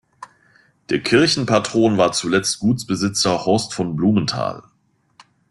[0.89, 4.63] Der Kirchenpatron war zuletzt Gutsbesitzer "Horst von Blumenthal".